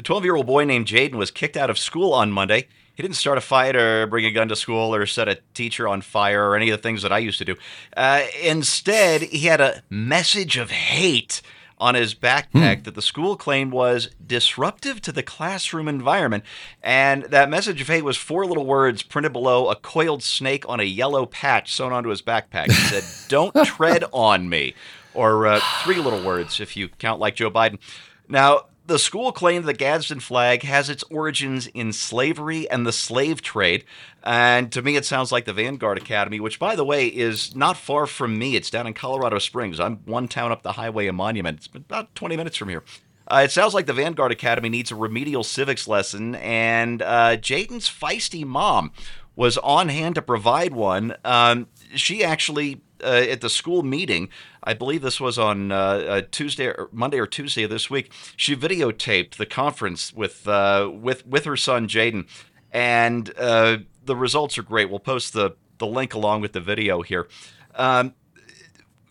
[0.00, 2.68] A 12 year old boy named Jaden was kicked out of school on Monday.
[2.94, 5.86] He didn't start a fight or bring a gun to school or set a teacher
[5.86, 7.56] on fire or any of the things that I used to do.
[7.94, 11.42] Uh, instead, he had a message of hate
[11.76, 12.82] on his backpack hmm.
[12.84, 16.44] that the school claimed was disruptive to the classroom environment.
[16.82, 20.80] And that message of hate was four little words printed below a coiled snake on
[20.80, 22.68] a yellow patch sewn onto his backpack.
[22.68, 24.74] He said, Don't tread on me.
[25.12, 27.78] Or uh, three little words if you count like Joe Biden.
[28.26, 33.40] Now, the school claimed the Gadsden flag has its origins in slavery and the slave
[33.40, 33.84] trade.
[34.24, 37.76] And to me, it sounds like the Vanguard Academy, which, by the way, is not
[37.76, 38.56] far from me.
[38.56, 39.78] It's down in Colorado Springs.
[39.78, 41.58] I'm one town up the highway in Monument.
[41.58, 42.82] It's about 20 minutes from here.
[43.28, 47.88] Uh, it sounds like the Vanguard Academy needs a remedial civics lesson, and uh, Jaden's
[47.88, 48.90] feisty mom
[49.36, 51.14] was on hand to provide one.
[51.24, 54.28] Um, she actually uh, at the school meeting.
[54.62, 58.12] I believe this was on uh, Tuesday, or Monday, or Tuesday of this week.
[58.36, 62.26] She videotaped the conference with uh, with with her son Jaden,
[62.72, 64.90] and uh, the results are great.
[64.90, 67.28] We'll post the the link along with the video here.
[67.74, 68.14] Um,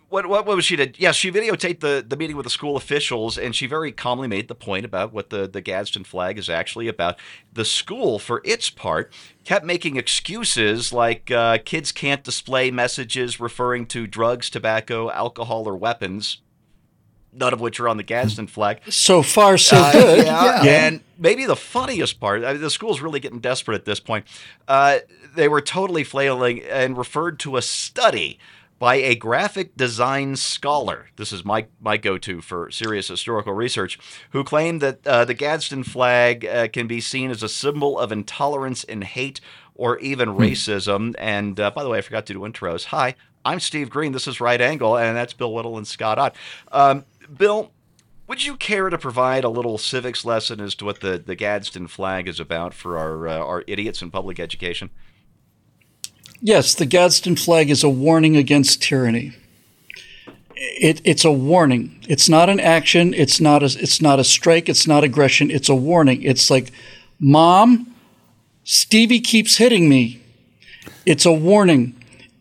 [0.10, 0.98] what, what, what was she did?
[1.00, 4.48] Yeah, she videotaped the, the meeting with the school officials, and she very calmly made
[4.48, 7.18] the point about what the, the Gadsden flag is actually about.
[7.54, 13.86] The school, for its part, kept making excuses like uh, kids can't display messages referring
[13.88, 16.42] to drugs, tobacco, alcohol, or weapons.
[17.32, 18.82] None of which are on the Gadsden flag.
[18.90, 20.26] So far, so uh, good.
[20.26, 20.64] Yeah.
[20.64, 20.88] yeah.
[20.88, 24.26] And maybe the funniest part, I mean, the school's really getting desperate at this point.
[24.68, 25.00] Uh,
[25.36, 28.40] they were totally flailing and referred to a study
[28.80, 31.08] by a graphic design scholar.
[31.18, 34.00] This is my, my go to for serious historical research,
[34.32, 38.12] who claimed that uh, the Gadsden flag uh, can be seen as a symbol of
[38.12, 39.42] intolerance and hate
[39.76, 40.40] or even hmm.
[40.40, 41.14] racism.
[41.20, 42.86] And uh, by the way, I forgot to do intros.
[42.86, 44.14] Hi, I'm Steve Green.
[44.14, 46.36] This is Right Angle, and that's Bill Whittle and Scott Ott.
[46.72, 47.06] Um,
[47.38, 47.72] Bill,
[48.28, 51.88] would you care to provide a little civics lesson as to what the, the Gadsden
[51.88, 54.90] flag is about for our, uh, our idiots in public education?
[56.42, 59.34] Yes, the Gadsden flag is a warning against tyranny.
[60.56, 62.00] It, it's a warning.
[62.08, 63.14] It's not an action.
[63.14, 64.70] It's not a, it's not a strike.
[64.70, 65.52] It's not aggression.
[65.52, 66.24] It's a warning.
[66.24, 66.72] It's like,
[67.20, 67.94] Mom,
[68.64, 70.22] Stevie keeps hitting me.
[71.06, 71.99] It's a warning.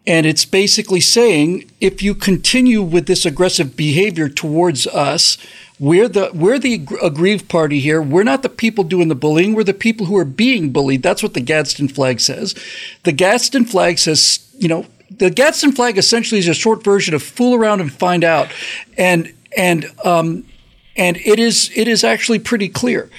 [0.09, 5.37] And it's basically saying if you continue with this aggressive behavior towards us,
[5.79, 8.01] we're the we're the aggrieved party here.
[8.01, 9.55] We're not the people doing the bullying.
[9.55, 11.03] We're the people who are being bullied.
[11.03, 12.55] That's what the Gadsden flag says.
[13.05, 17.23] The Gadsden flag says, you know, the Gadsden flag essentially is a short version of
[17.23, 18.51] "fool around and find out,"
[18.97, 20.47] and and um,
[20.97, 23.11] and it is it is actually pretty clear.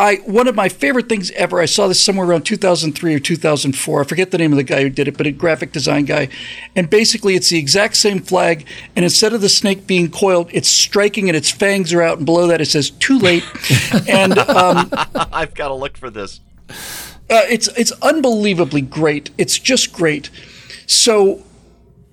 [0.00, 1.60] I one of my favorite things ever.
[1.60, 4.00] I saw this somewhere around 2003 or 2004.
[4.00, 6.30] I forget the name of the guy who did it, but a graphic design guy.
[6.74, 8.66] And basically, it's the exact same flag,
[8.96, 12.24] and instead of the snake being coiled, it's striking and its fangs are out, and
[12.24, 13.44] below that it says "Too late."
[14.08, 16.40] and um, I've got to look for this.
[16.70, 19.28] Uh, it's it's unbelievably great.
[19.36, 20.30] It's just great.
[20.86, 21.44] So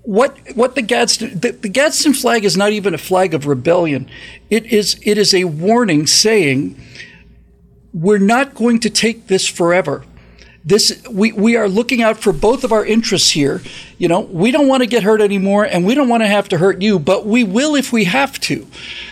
[0.02, 4.10] what what the Gadsden the, the, Gadsden flag is not even a flag of rebellion.
[4.50, 6.82] It is it is a warning saying
[7.98, 10.04] we're not going to take this forever.
[10.64, 13.62] This we, we are looking out for both of our interests here.
[13.98, 16.50] You know, we don't want to get hurt anymore and we don't want to have
[16.50, 18.68] to hurt you, but we will if we have to.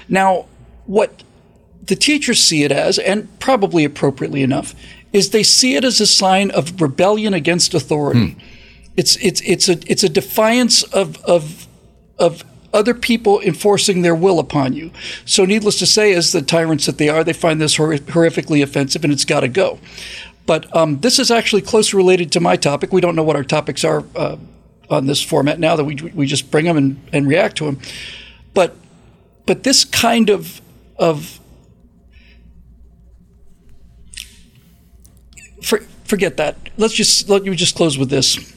[0.07, 0.45] Now,
[0.85, 1.23] what
[1.83, 4.75] the teachers see it as, and probably appropriately enough,
[5.13, 8.31] is they see it as a sign of rebellion against authority.
[8.31, 8.39] Hmm.
[8.97, 11.67] It's it's it's a it's a defiance of of
[12.19, 12.43] of
[12.75, 14.91] other people enforcing their will upon you.
[15.25, 18.61] So, needless to say, as the tyrants that they are, they find this hor- horrifically
[18.61, 19.79] offensive and it's got to go.
[20.45, 22.91] But um, this is actually closely related to my topic.
[22.91, 24.37] We don't know what our topics are uh,
[24.89, 27.79] on this format now that we, we just bring them and, and react to them.
[28.53, 28.75] But,
[29.45, 30.61] but this kind of,
[30.97, 31.39] of
[35.63, 36.57] for, forget that.
[36.77, 38.54] Let's just let me just close with this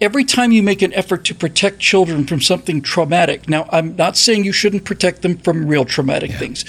[0.00, 4.16] every time you make an effort to protect children from something traumatic, now I'm not
[4.16, 6.38] saying you shouldn't protect them from real traumatic yeah.
[6.38, 6.64] things.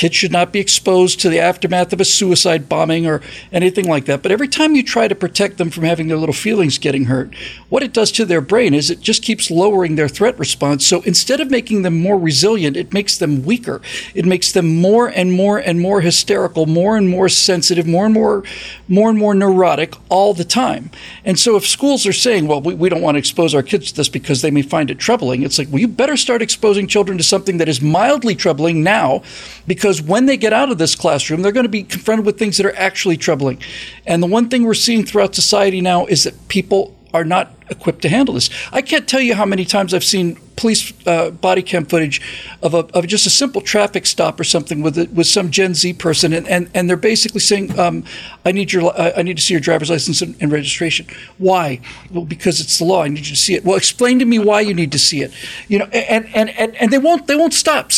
[0.00, 3.20] Kids should not be exposed to the aftermath of a suicide bombing or
[3.52, 4.22] anything like that.
[4.22, 7.34] But every time you try to protect them from having their little feelings getting hurt,
[7.68, 10.86] what it does to their brain is it just keeps lowering their threat response.
[10.86, 13.82] So instead of making them more resilient, it makes them weaker.
[14.14, 18.14] It makes them more and more and more hysterical, more and more sensitive, more and
[18.14, 18.42] more,
[18.88, 20.90] more and more neurotic all the time.
[21.26, 23.90] And so if schools are saying, well, we, we don't want to expose our kids
[23.90, 26.86] to this because they may find it troubling, it's like, well, you better start exposing
[26.86, 29.22] children to something that is mildly troubling now
[29.66, 32.38] because because when they get out of this classroom, they're going to be confronted with
[32.38, 33.60] things that are actually troubling.
[34.06, 38.02] And the one thing we're seeing throughout society now is that people are not equipped
[38.02, 38.50] to handle this.
[38.70, 42.20] I can't tell you how many times I've seen police uh, body cam footage
[42.62, 45.74] of, a, of just a simple traffic stop or something with a, with some Gen
[45.74, 48.04] Z person, and, and, and they're basically saying, um,
[48.44, 51.06] "I need your uh, I need to see your driver's license and, and, registration."
[51.38, 51.80] Why?
[52.12, 53.02] Well, because it's the law.
[53.02, 53.64] I need you to see it.
[53.64, 55.32] Well, explain to me why you need to see it.
[55.66, 57.90] You know, and and, and, and they won't they won't stop.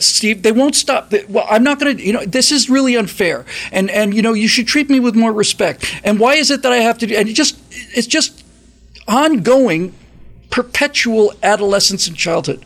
[0.00, 1.12] Steve, they won't stop.
[1.28, 2.02] Well, I'm not going to.
[2.02, 5.14] You know, this is really unfair, and and you know, you should treat me with
[5.14, 5.84] more respect.
[6.04, 7.16] And why is it that I have to do?
[7.16, 8.44] And it just, it's just
[9.06, 9.94] ongoing,
[10.50, 12.64] perpetual adolescence and childhood.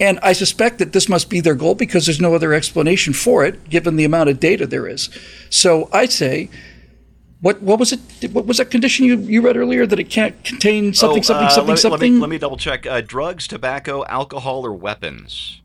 [0.00, 3.44] And I suspect that this must be their goal because there's no other explanation for
[3.44, 5.08] it, given the amount of data there is.
[5.48, 6.50] So I say,
[7.40, 8.32] what what was it?
[8.32, 11.46] What was that condition you, you read earlier that it can't contain something, oh, something,
[11.46, 12.00] uh, something, let me, something?
[12.00, 12.86] Let me, let me double check.
[12.86, 15.61] Uh, drugs, tobacco, alcohol, or weapons.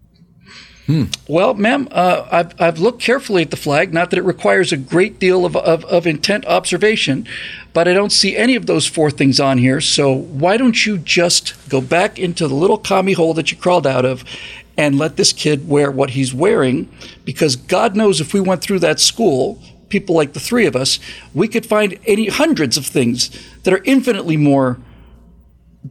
[0.88, 1.04] Hmm.
[1.28, 3.94] Well, ma'am, uh, I've, I've looked carefully at the flag.
[3.94, 7.28] Not that it requires a great deal of, of, of, intent observation,
[7.74, 9.82] but I don't see any of those four things on here.
[9.82, 13.86] So why don't you just go back into the little commie hole that you crawled
[13.86, 14.24] out of
[14.78, 16.90] and let this kid wear what he's wearing?
[17.26, 21.00] Because God knows if we went through that school, people like the three of us,
[21.34, 23.30] we could find any hundreds of things
[23.64, 24.78] that are infinitely more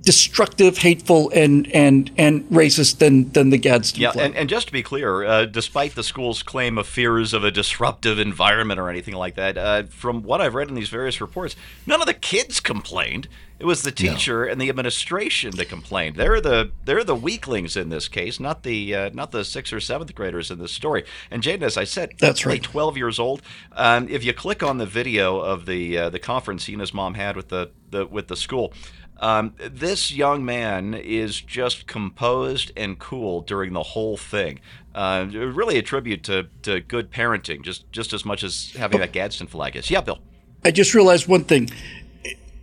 [0.02, 4.72] destructive, hateful, and and and racist than than the Gadsden yeah, and, and, just to
[4.72, 9.14] be clear, uh, despite the school's claim of fears of a disruptive environment or anything
[9.14, 11.56] like that, uh, from what I've read in these various reports,
[11.86, 13.28] none of the kids complained.
[13.58, 14.52] It was the teacher no.
[14.52, 16.16] and the administration that complained.
[16.16, 19.80] They're the they're the weaklings in this case, not the uh, not the sixth or
[19.80, 21.04] seventh graders in this story.
[21.30, 23.40] And Jaden, as I said, that's right, twelve years old.
[23.72, 26.92] Um, if you click on the video of the uh, the conference he and his
[26.92, 28.74] mom had with the, the with the school.
[29.18, 34.60] Um, this young man is just composed and cool during the whole thing.
[34.94, 39.12] Uh, really a tribute to, to good parenting, just just as much as having that
[39.12, 39.90] Gadsden flag is.
[39.90, 40.18] Yeah, Bill.
[40.64, 41.70] I just realized one thing.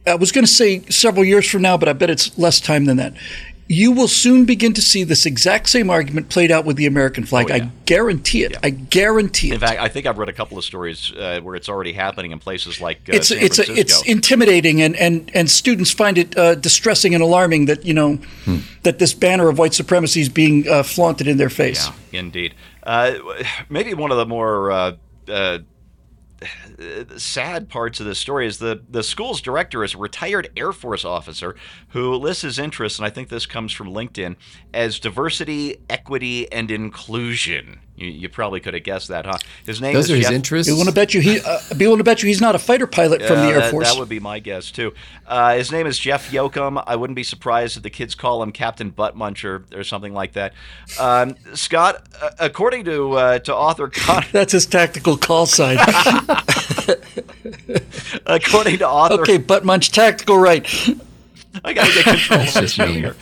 [0.06, 2.86] I was going to say several years from now, but I bet it's less time
[2.86, 3.14] than that
[3.68, 7.26] you will soon begin to see this exact same argument played out with the American
[7.26, 7.50] flag.
[7.50, 7.64] Oh, yeah.
[7.64, 8.52] I guarantee it.
[8.52, 8.60] Yeah.
[8.64, 9.56] I guarantee it.
[9.56, 12.32] In fact, I think I've read a couple of stories uh, where it's already happening
[12.32, 13.80] in places like uh, it's San it's Francisco.
[13.80, 18.16] It's intimidating, and, and, and students find it uh, distressing and alarming that you know
[18.46, 18.58] hmm.
[18.84, 21.88] that this banner of white supremacy is being uh, flaunted in their face.
[22.12, 22.56] Yeah, indeed.
[22.84, 23.14] Uh,
[23.70, 25.60] maybe one of the more uh,
[27.18, 31.06] sad parts of this story is the the school's director is a retired Air Force
[31.06, 31.56] officer
[31.90, 34.36] who lists his interests, and I think this comes from LinkedIn,
[34.74, 37.80] as diversity, equity, and inclusion.
[37.96, 39.38] You, you probably could have guessed that, huh?
[39.66, 40.68] His name Those is are Jeff, his interests.
[40.68, 41.40] Be willing to bet you he.
[41.40, 43.72] Uh, be willing to bet you he's not a fighter pilot from the Air that,
[43.72, 43.92] Force.
[43.92, 44.96] That would be my guess too.
[45.28, 46.84] Uh, his name is Jeff Yoakum.
[46.88, 50.34] I wouldn't be surprised if the kids call him Captain Butt Muncher or something like
[50.34, 50.54] that.
[51.00, 55.78] Um, Scott, uh, according to uh, to author Connor, that's his tactical call sign.
[58.26, 60.66] according to author, okay, Butt Munch, tactical right.
[61.64, 63.16] I gotta get control of this here.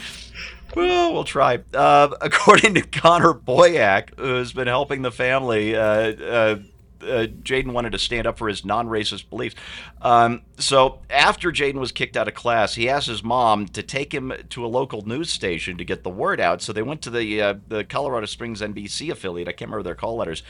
[0.75, 1.59] Well, we'll try.
[1.73, 6.55] Uh, according to Connor Boyack, who's been helping the family, uh, uh,
[7.01, 9.55] uh, Jaden wanted to stand up for his non-racist beliefs.
[10.01, 14.13] Um, so after Jaden was kicked out of class, he asked his mom to take
[14.13, 16.61] him to a local news station to get the word out.
[16.61, 19.47] So they went to the uh, the Colorado Springs NBC affiliate.
[19.47, 20.43] I can't remember their call letters,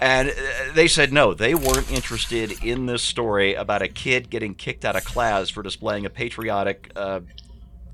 [0.00, 0.32] and uh,
[0.74, 4.96] they said no, they weren't interested in this story about a kid getting kicked out
[4.96, 7.20] of class for displaying a patriotic uh,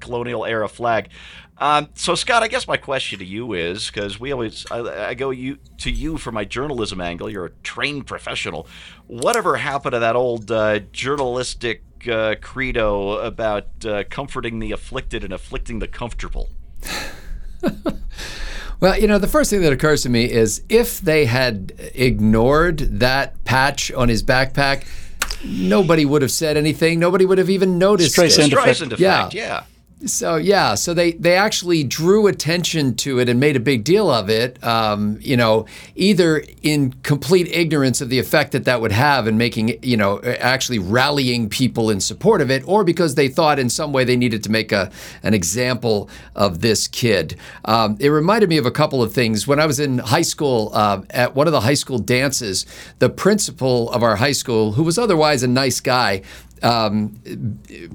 [0.04, 1.08] colonial era flag.
[1.58, 5.14] Um, so, Scott, I guess my question to you is because we always I, I,
[5.14, 7.30] go you to you for my journalism angle.
[7.30, 8.66] You're a trained professional.
[9.06, 15.32] Whatever happened to that old uh, journalistic uh, credo about uh, comforting the afflicted and
[15.32, 16.48] afflicting the comfortable?
[18.80, 22.78] well, you know, the first thing that occurs to me is if they had ignored
[22.78, 24.86] that patch on his backpack,
[25.44, 26.98] nobody would have said anything.
[26.98, 28.16] Nobody would have even noticed.
[28.16, 28.58] Streisand it.
[28.58, 29.00] Streisand effect.
[29.00, 29.30] Yeah.
[29.32, 29.64] yeah.
[30.06, 34.10] So yeah, so they they actually drew attention to it and made a big deal
[34.10, 34.62] of it.
[34.62, 39.38] Um, you know, either in complete ignorance of the effect that that would have and
[39.38, 43.70] making you know actually rallying people in support of it, or because they thought in
[43.70, 44.90] some way they needed to make a
[45.22, 47.36] an example of this kid.
[47.64, 50.70] Um, it reminded me of a couple of things when I was in high school.
[50.74, 52.66] Uh, at one of the high school dances,
[52.98, 56.22] the principal of our high school, who was otherwise a nice guy,
[56.64, 57.20] um,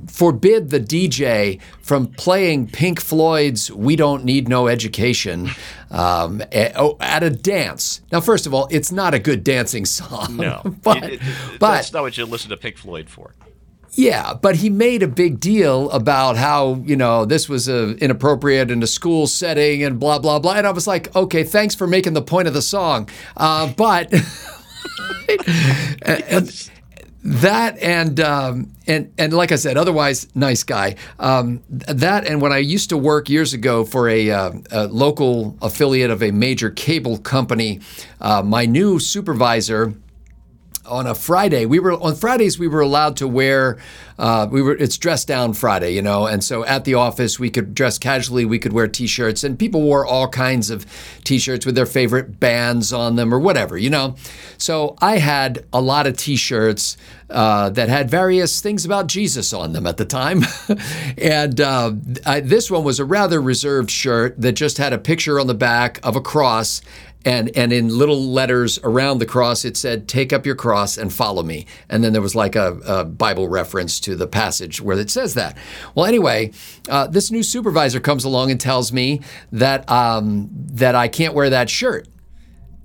[0.08, 5.50] forbid the DJ from playing Pink Floyd's "We Don't Need No Education"
[5.92, 8.02] um, at, oh, at, a dance.
[8.12, 10.38] Now, first of all, it's not a good dancing song.
[10.38, 11.22] No, but, it, it,
[11.60, 13.34] but that's not what you listen to Pink Floyd for.
[13.94, 18.70] Yeah, but he made a big deal about how, you know, this was a, inappropriate
[18.70, 20.54] in a school setting and blah, blah, blah.
[20.54, 23.10] And I was like, okay, thanks for making the point of the song.
[23.36, 24.14] Uh, but.
[26.04, 26.70] and,
[27.24, 30.96] that and um, and and like I said, otherwise nice guy.
[31.20, 35.58] Um, that and when I used to work years ago for a, uh, a local
[35.62, 37.82] affiliate of a major cable company,
[38.22, 39.94] uh, my new supervisor
[40.90, 41.66] on a Friday.
[41.66, 42.60] We were on Fridays.
[42.60, 43.78] We were allowed to wear.
[44.18, 44.76] Uh, we were.
[44.76, 46.26] It's dress down Friday, you know.
[46.26, 48.44] And so at the office, we could dress casually.
[48.44, 50.86] We could wear T-shirts, and people wore all kinds of
[51.24, 54.16] T-shirts with their favorite bands on them or whatever, you know.
[54.58, 56.98] So I had a lot of T-shirts
[57.30, 60.42] uh, that had various things about Jesus on them at the time,
[61.18, 61.94] and uh,
[62.26, 65.54] I, this one was a rather reserved shirt that just had a picture on the
[65.54, 66.82] back of a cross
[67.26, 71.12] and and in little letters around the cross it said take up your cross and
[71.14, 71.66] follow me.
[71.90, 75.34] And then there was like a, a bible reference to the passage where it says
[75.34, 75.58] that.
[75.96, 76.52] Well anyway
[76.88, 79.22] uh, this new supervisor comes along and tells me
[79.52, 82.08] that um, that i can't wear that shirt.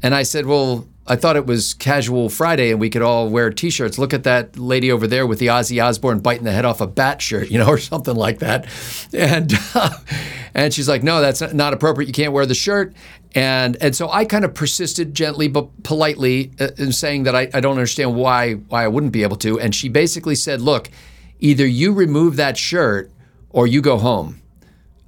[0.02, 3.50] And i said well I thought it was casual Friday and we could all wear
[3.50, 3.98] t-shirts.
[3.98, 6.86] Look at that lady over there with the Ozzy Osbourne biting the head off a
[6.86, 8.66] bat shirt, you know, or something like that.
[9.12, 9.98] And uh,
[10.54, 12.06] and she's like, "No, that's not appropriate.
[12.06, 12.94] You can't wear the shirt."
[13.34, 17.50] And and so I kind of persisted gently but politely uh, in saying that I,
[17.52, 19.60] I don't understand why why I wouldn't be able to.
[19.60, 20.90] And she basically said, "Look,
[21.38, 23.10] either you remove that shirt
[23.50, 24.40] or you go home."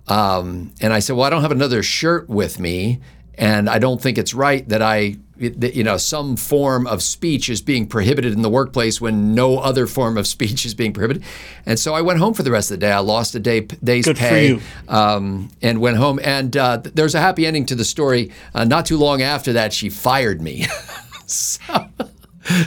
[0.08, 3.00] Um, and I said, "Well, I don't have another shirt with me."
[3.38, 7.60] And I don't think it's right that I, you know, some form of speech is
[7.60, 11.22] being prohibited in the workplace when no other form of speech is being prohibited.
[11.64, 12.92] And so I went home for the rest of the day.
[12.92, 16.20] I lost a day day's Good pay, um, and went home.
[16.22, 18.32] And uh, there's a happy ending to the story.
[18.54, 20.66] Uh, not too long after that, she fired me.
[21.26, 21.74] so,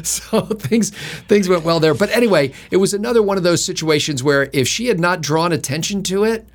[0.04, 0.92] so things
[1.28, 1.94] things went well there.
[1.94, 5.52] But anyway, it was another one of those situations where if she had not drawn
[5.52, 6.48] attention to it,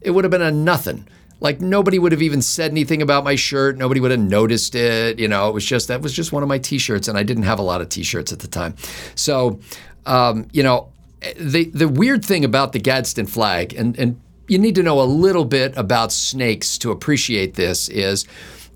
[0.00, 1.06] it would have been a nothing.
[1.42, 3.76] Like nobody would have even said anything about my shirt.
[3.76, 5.18] Nobody would have noticed it.
[5.18, 7.42] You know, it was just that was just one of my T-shirts, and I didn't
[7.42, 8.76] have a lot of T-shirts at the time.
[9.16, 9.58] So,
[10.06, 10.92] um, you know,
[11.36, 15.02] the the weird thing about the Gadsden flag, and and you need to know a
[15.02, 18.24] little bit about snakes to appreciate this, is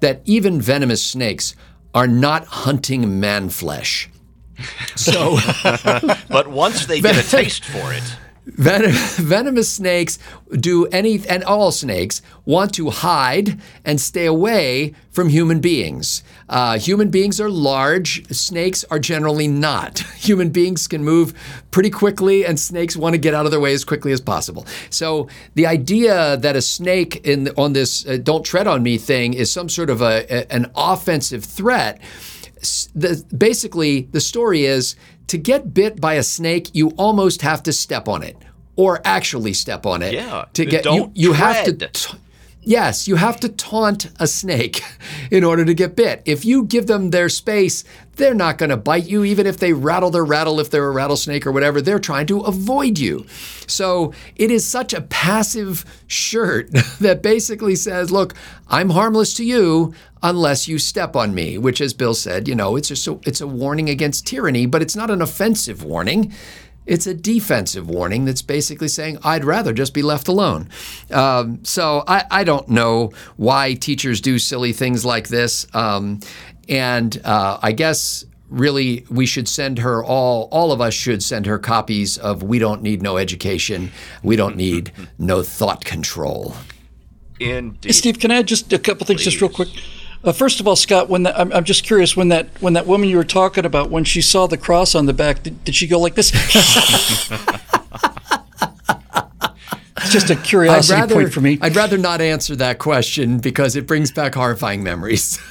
[0.01, 1.55] that even venomous snakes
[1.95, 4.11] are not hunting man flesh.
[4.97, 5.37] So.
[6.29, 10.19] But once they get a taste for it, Ven- venomous snakes
[10.53, 16.23] do any, and all snakes want to hide and stay away from human beings.
[16.49, 19.99] Uh, human beings are large, snakes are generally not.
[20.27, 21.35] Human beings can move
[21.73, 24.65] pretty quickly, and snakes want to get out of their way as quickly as possible.
[24.91, 29.35] So the idea that a snake in on this uh, "don't tread on me" thing
[29.35, 32.01] is some sort of a, a- an offensive threat
[32.95, 34.97] the, basically the story is
[35.29, 38.37] to get bit by a snake, you almost have to step on it,
[38.77, 40.15] or actually step on it.
[40.15, 41.73] Yeah, To uh, get don't you, you have to.
[41.77, 42.21] tread.
[42.69, 44.83] Yes, you have to taunt a snake
[45.31, 46.21] in order to get bit.
[46.25, 47.85] If you give them their space,
[48.17, 50.91] they're not going to bite you, even if they rattle their rattle, if they're a
[50.91, 51.81] rattlesnake or whatever.
[51.81, 53.25] They're trying to avoid you.
[53.69, 58.35] So it is such a passive shirt that basically says, look,
[58.67, 59.95] I'm harmless to you
[60.25, 63.41] unless you step on me, which, as Bill said, you know, it's just a, it's
[63.41, 66.33] a warning against tyranny, but it's not an offensive warning.
[66.87, 70.69] It's a defensive warning that's basically saying, I'd rather just be left alone.
[71.11, 75.67] Um, so I, I don't know why teachers do silly things like this.
[75.75, 76.21] Um,
[76.69, 81.47] and uh, I guess really we should send her all, all of us should send
[81.47, 83.91] her copies of We Don't Need No Education,
[84.23, 86.55] We Don't Need No Thought Control.
[87.41, 87.85] indeed.
[87.85, 89.69] Hey, Steve, can I add just a couple things, just real quick?
[90.27, 92.85] Uh, first of all, Scott, when that, I'm, I'm just curious when that when that
[92.85, 95.77] woman you were talking about when she saw the cross on the back, did, did
[95.77, 96.33] she go like this?
[99.97, 101.59] it's just a curiosity point for me.
[101.63, 105.39] I'd rather not answer that question because it brings back horrifying memories.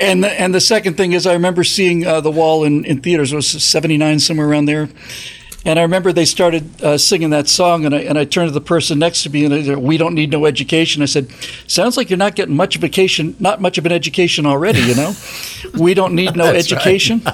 [0.00, 3.02] And the, and the second thing is, I remember seeing uh, the wall in, in
[3.02, 3.34] theaters.
[3.34, 4.88] It was '79, somewhere around there.
[5.64, 8.52] And I remember they started uh, singing that song, and I and I turned to
[8.52, 11.30] the person next to me, and I said, "We don't need no education." I said,
[11.66, 14.80] "Sounds like you're not getting much vacation, not much of an education already.
[14.80, 15.14] You know,
[15.78, 17.22] we don't need no education."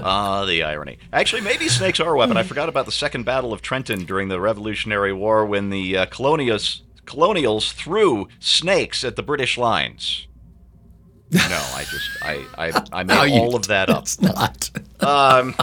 [0.00, 0.96] Ah, the irony.
[1.12, 2.36] Actually, maybe snakes are a weapon.
[2.36, 6.06] I forgot about the Second Battle of Trenton during the Revolutionary War when the uh,
[6.06, 10.26] colonials, colonials threw snakes at the British lines.
[11.32, 14.04] No, I just I I, I made all of that up.
[14.04, 14.70] It's not.
[15.00, 15.54] Um,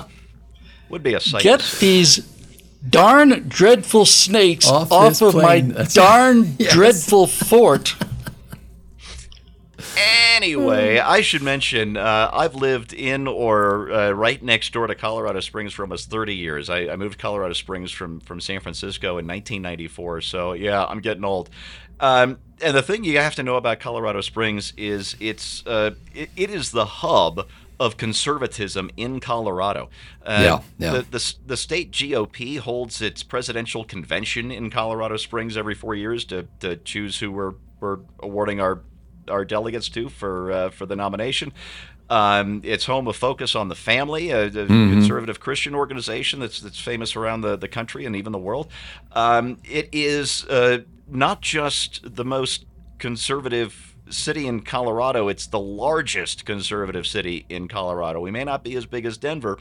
[0.90, 1.44] would be a sight.
[1.44, 2.18] Get these
[2.88, 5.62] darn dreadful snakes Off off, this of my.
[5.62, 6.74] That's- darn Yes.
[6.74, 7.96] dreadful fort.
[9.98, 15.40] Anyway, I should mention uh, I've lived in or uh, right next door to Colorado
[15.40, 16.70] Springs for almost 30 years.
[16.70, 20.22] I, I moved to Colorado Springs from, from San Francisco in 1994.
[20.22, 21.50] So, yeah, I'm getting old.
[22.00, 26.30] Um, and the thing you have to know about Colorado Springs is it's uh, it,
[26.36, 27.48] it is the hub
[27.80, 29.90] of conservatism in Colorado.
[30.24, 30.92] Uh, yeah, yeah.
[30.94, 36.26] The, the, the state GOP holds its presidential convention in Colorado Springs every four years
[36.26, 38.82] to, to choose who we're, we're awarding our
[39.30, 41.52] our delegates to for uh, for the nomination.
[42.10, 44.92] Um, it's home of Focus on the Family, a, a mm-hmm.
[44.92, 48.68] conservative Christian organization that's that's famous around the, the country and even the world.
[49.14, 52.66] Um, it is uh, not just the most
[53.00, 58.20] conservative city in Colorado, it's the largest conservative city in Colorado.
[58.20, 59.58] We may not be as big as Denver,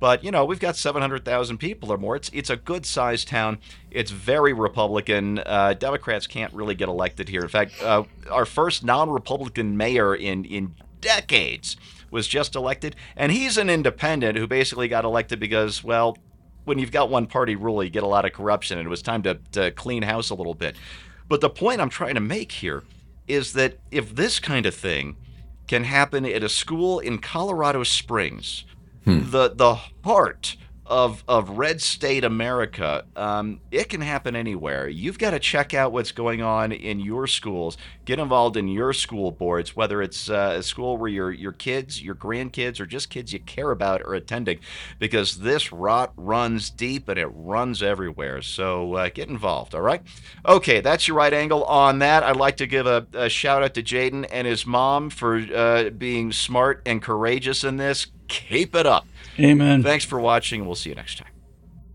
[0.00, 2.16] but you know we've got 700,000 people or more.
[2.16, 3.58] It's it's a good sized town.
[3.90, 5.40] It's very Republican.
[5.44, 7.42] Uh, Democrats can't really get elected here.
[7.42, 11.76] In fact, uh, our first non-Republican mayor in in decades
[12.10, 16.16] was just elected, and he's an independent who basically got elected because, well,
[16.64, 19.02] when you've got one party rule, you get a lot of corruption, and it was
[19.02, 20.76] time to, to clean house a little bit.
[21.28, 22.82] But the point I'm trying to make here
[23.28, 25.16] is that if this kind of thing
[25.66, 28.64] can happen at a school in Colorado Springs,
[29.04, 29.30] hmm.
[29.30, 30.56] the the heart
[30.88, 34.88] of of red state America, um, it can happen anywhere.
[34.88, 37.76] You've got to check out what's going on in your schools.
[38.04, 42.02] Get involved in your school boards, whether it's uh, a school where your your kids,
[42.02, 44.60] your grandkids, or just kids you care about are attending,
[44.98, 48.40] because this rot runs deep and it runs everywhere.
[48.40, 49.74] So uh, get involved.
[49.74, 50.02] All right.
[50.46, 52.22] Okay, that's your right angle on that.
[52.22, 55.90] I'd like to give a, a shout out to Jaden and his mom for uh,
[55.90, 58.06] being smart and courageous in this.
[58.28, 59.06] Keep it up.
[59.40, 59.82] Amen.
[59.82, 60.66] Thanks for watching.
[60.66, 61.28] We'll see you next time.